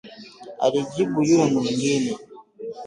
alijibu 0.65 1.19
yule 1.27 1.45
mwingine 1.51 2.17